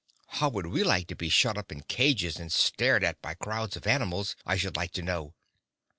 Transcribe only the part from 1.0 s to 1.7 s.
to be shut